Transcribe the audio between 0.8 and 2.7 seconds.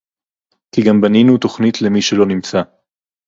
גם בנינו תוכנית למי שלא נמצא